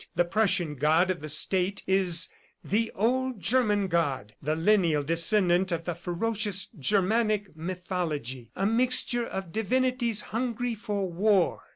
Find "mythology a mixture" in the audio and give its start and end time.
7.55-9.27